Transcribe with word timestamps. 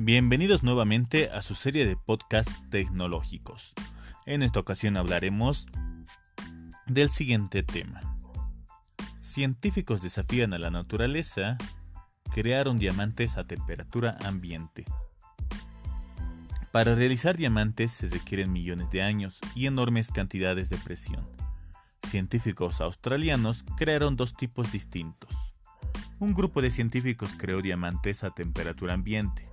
Bienvenidos 0.00 0.62
nuevamente 0.62 1.28
a 1.32 1.42
su 1.42 1.56
serie 1.56 1.84
de 1.84 1.96
podcasts 1.96 2.62
tecnológicos. 2.70 3.74
En 4.26 4.44
esta 4.44 4.60
ocasión 4.60 4.96
hablaremos 4.96 5.66
del 6.86 7.10
siguiente 7.10 7.64
tema. 7.64 8.16
Científicos 9.20 10.00
desafían 10.00 10.54
a 10.54 10.58
la 10.58 10.70
naturaleza, 10.70 11.58
crearon 12.32 12.78
diamantes 12.78 13.36
a 13.36 13.44
temperatura 13.44 14.16
ambiente. 14.24 14.84
Para 16.70 16.94
realizar 16.94 17.36
diamantes 17.36 17.90
se 17.90 18.06
requieren 18.06 18.52
millones 18.52 18.92
de 18.92 19.02
años 19.02 19.40
y 19.56 19.66
enormes 19.66 20.12
cantidades 20.12 20.70
de 20.70 20.76
presión. 20.76 21.28
Científicos 22.06 22.80
australianos 22.80 23.64
crearon 23.76 24.14
dos 24.14 24.34
tipos 24.34 24.70
distintos. 24.70 25.34
Un 26.20 26.34
grupo 26.34 26.62
de 26.62 26.70
científicos 26.70 27.34
creó 27.36 27.62
diamantes 27.62 28.22
a 28.22 28.30
temperatura 28.30 28.94
ambiente. 28.94 29.47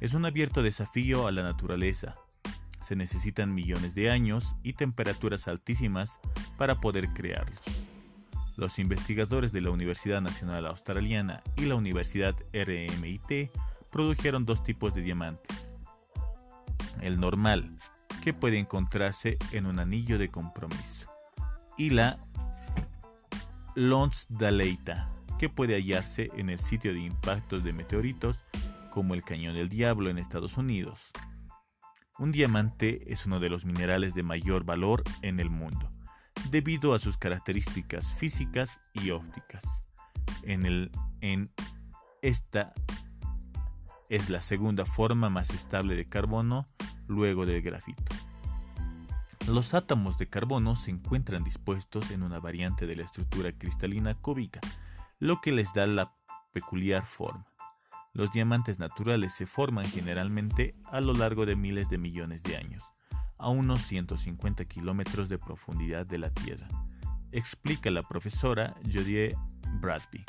Es 0.00 0.14
un 0.14 0.26
abierto 0.26 0.62
desafío 0.62 1.26
a 1.26 1.32
la 1.32 1.42
naturaleza. 1.42 2.14
Se 2.82 2.96
necesitan 2.96 3.54
millones 3.54 3.94
de 3.94 4.10
años 4.10 4.56
y 4.62 4.74
temperaturas 4.74 5.48
altísimas 5.48 6.20
para 6.56 6.80
poder 6.80 7.08
crearlos. 7.12 7.60
Los 8.56 8.78
investigadores 8.78 9.52
de 9.52 9.60
la 9.60 9.70
Universidad 9.70 10.20
Nacional 10.20 10.66
Australiana 10.66 11.42
y 11.56 11.66
la 11.66 11.74
Universidad 11.74 12.34
RMIT 12.52 13.50
produjeron 13.90 14.46
dos 14.46 14.62
tipos 14.62 14.94
de 14.94 15.02
diamantes 15.02 15.76
el 17.00 17.20
normal, 17.20 17.76
que 18.22 18.34
puede 18.34 18.58
encontrarse 18.58 19.38
en 19.52 19.66
un 19.66 19.78
anillo 19.78 20.18
de 20.18 20.30
compromiso, 20.30 21.10
y 21.76 21.90
la 21.90 22.18
Lonsdaleita, 23.74 25.10
que 25.38 25.48
puede 25.48 25.74
hallarse 25.74 26.30
en 26.36 26.50
el 26.50 26.58
sitio 26.58 26.92
de 26.92 27.00
impactos 27.00 27.62
de 27.62 27.72
meteoritos 27.72 28.42
como 28.96 29.12
el 29.12 29.24
Cañón 29.24 29.52
del 29.52 29.68
Diablo 29.68 30.08
en 30.08 30.16
Estados 30.16 30.56
Unidos. 30.56 31.10
Un 32.18 32.32
diamante 32.32 33.12
es 33.12 33.26
uno 33.26 33.40
de 33.40 33.50
los 33.50 33.66
minerales 33.66 34.14
de 34.14 34.22
mayor 34.22 34.64
valor 34.64 35.02
en 35.20 35.38
el 35.38 35.50
mundo, 35.50 35.92
debido 36.48 36.94
a 36.94 36.98
sus 36.98 37.18
características 37.18 38.14
físicas 38.14 38.80
y 38.94 39.10
ópticas. 39.10 39.82
En, 40.44 40.64
el, 40.64 40.90
en 41.20 41.52
esta 42.22 42.72
es 44.08 44.30
la 44.30 44.40
segunda 44.40 44.86
forma 44.86 45.28
más 45.28 45.50
estable 45.50 45.94
de 45.94 46.08
carbono 46.08 46.64
luego 47.06 47.44
del 47.44 47.60
grafito. 47.60 48.14
Los 49.46 49.74
átomos 49.74 50.16
de 50.16 50.30
carbono 50.30 50.74
se 50.74 50.90
encuentran 50.90 51.44
dispuestos 51.44 52.10
en 52.12 52.22
una 52.22 52.40
variante 52.40 52.86
de 52.86 52.96
la 52.96 53.04
estructura 53.04 53.52
cristalina 53.52 54.14
cúbica, 54.14 54.60
lo 55.18 55.42
que 55.42 55.52
les 55.52 55.74
da 55.74 55.86
la 55.86 56.16
peculiar 56.54 57.04
forma. 57.04 57.44
Los 58.16 58.32
diamantes 58.32 58.78
naturales 58.78 59.34
se 59.34 59.44
forman 59.44 59.84
generalmente 59.84 60.74
a 60.90 61.02
lo 61.02 61.12
largo 61.12 61.44
de 61.44 61.54
miles 61.54 61.90
de 61.90 61.98
millones 61.98 62.42
de 62.42 62.56
años, 62.56 62.82
a 63.36 63.50
unos 63.50 63.82
150 63.82 64.64
kilómetros 64.64 65.28
de 65.28 65.38
profundidad 65.38 66.06
de 66.06 66.16
la 66.16 66.30
Tierra, 66.30 66.66
explica 67.30 67.90
la 67.90 68.02
profesora 68.02 68.74
Jodie 68.90 69.36
Bradby. 69.82 70.24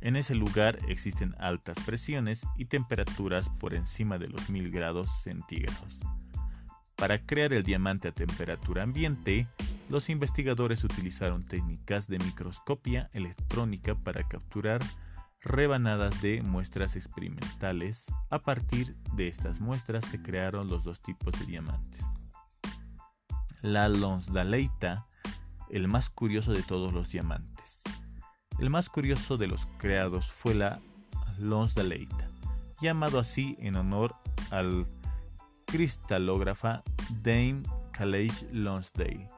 En 0.00 0.16
ese 0.16 0.34
lugar 0.34 0.78
existen 0.88 1.34
altas 1.38 1.78
presiones 1.80 2.46
y 2.56 2.64
temperaturas 2.64 3.50
por 3.50 3.74
encima 3.74 4.16
de 4.16 4.28
los 4.28 4.48
1000 4.48 4.70
grados 4.70 5.10
centígrados. 5.22 6.00
Para 6.96 7.18
crear 7.18 7.52
el 7.52 7.64
diamante 7.64 8.08
a 8.08 8.12
temperatura 8.12 8.82
ambiente, 8.82 9.46
los 9.90 10.08
investigadores 10.08 10.82
utilizaron 10.84 11.42
técnicas 11.42 12.08
de 12.08 12.18
microscopía 12.18 13.10
electrónica 13.12 13.94
para 13.94 14.26
capturar 14.26 14.80
rebanadas 15.44 16.20
de 16.22 16.42
muestras 16.42 16.96
experimentales. 16.96 18.06
A 18.30 18.38
partir 18.38 18.96
de 19.14 19.28
estas 19.28 19.60
muestras 19.60 20.04
se 20.06 20.22
crearon 20.22 20.68
los 20.68 20.84
dos 20.84 21.00
tipos 21.00 21.38
de 21.38 21.46
diamantes. 21.46 22.06
La 23.62 23.88
Lonsdaleita, 23.88 25.06
el 25.70 25.88
más 25.88 26.10
curioso 26.10 26.52
de 26.52 26.62
todos 26.62 26.92
los 26.92 27.10
diamantes. 27.10 27.82
El 28.58 28.70
más 28.70 28.88
curioso 28.88 29.36
de 29.36 29.46
los 29.46 29.66
creados 29.78 30.30
fue 30.30 30.54
la 30.54 30.80
Lonsdaleita, 31.38 32.28
llamado 32.80 33.18
así 33.18 33.56
en 33.58 33.76
honor 33.76 34.14
al 34.50 34.86
cristalógrafa 35.66 36.82
Dame 37.22 37.62
Calais 37.92 38.46
Lonsdale. 38.52 39.28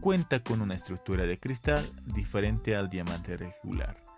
Cuenta 0.00 0.42
con 0.42 0.62
una 0.62 0.74
estructura 0.74 1.24
de 1.24 1.38
cristal 1.38 1.88
diferente 2.06 2.74
al 2.74 2.88
diamante 2.88 3.36
regular. 3.36 4.09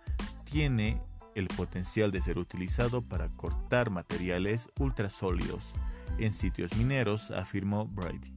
Tiene 0.52 1.00
el 1.34 1.48
potencial 1.48 2.12
de 2.12 2.20
ser 2.20 2.38
utilizado 2.38 3.00
para 3.00 3.30
cortar 3.30 3.88
materiales 3.88 4.68
ultrasólidos 4.78 5.72
en 6.18 6.34
sitios 6.34 6.76
mineros, 6.76 7.30
afirmó 7.30 7.86
Brady. 7.86 8.34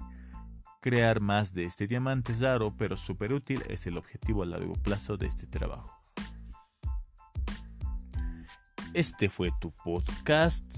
Crear 0.79 1.19
más 1.19 1.53
de 1.53 1.65
este 1.65 1.87
diamante 1.87 2.31
raro, 2.39 2.73
pero 2.77 2.95
súper 2.95 3.33
útil 3.33 3.61
es 3.67 3.85
el 3.85 3.97
objetivo 3.97 4.43
a 4.43 4.45
largo 4.45 4.75
plazo 4.75 5.17
de 5.17 5.27
este 5.27 5.45
trabajo. 5.45 5.99
Este 8.93 9.27
fue 9.27 9.51
tu 9.59 9.71
podcast 9.71 10.73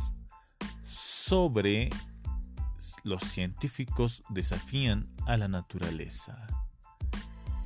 sobre 0.87 1.91
los 3.03 3.21
científicos 3.21 4.23
desafían 4.29 5.07
a 5.27 5.37
la 5.37 5.47
naturaleza. 5.47 6.47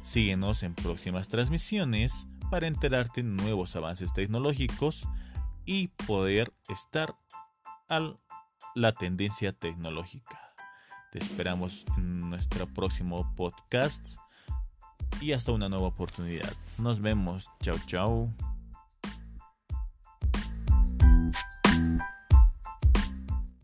Síguenos 0.01 0.63
en 0.63 0.75
próximas 0.75 1.29
transmisiones 1.29 2.27
para 2.51 2.67
enterarte 2.67 3.23
de 3.23 3.29
nuevos 3.29 3.77
avances 3.77 4.11
tecnológicos 4.11 5.07
y 5.65 5.87
poder 5.87 6.51
estar 6.67 7.15
a 7.87 8.13
la 8.75 8.91
tendencia 8.91 9.53
tecnológica. 9.53 10.53
Te 11.13 11.19
esperamos 11.19 11.85
en 11.97 12.29
nuestro 12.29 12.67
próximo 12.67 13.33
podcast 13.37 14.17
y 15.21 15.31
hasta 15.31 15.53
una 15.53 15.69
nueva 15.69 15.87
oportunidad. 15.87 16.51
Nos 16.77 16.99
vemos. 16.99 17.49
Chao, 17.61 17.77
chao. 17.87 18.50